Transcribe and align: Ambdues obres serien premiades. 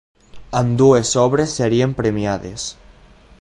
Ambdues 0.59 1.11
obres 1.25 1.51
serien 1.59 1.93
premiades. 2.01 2.67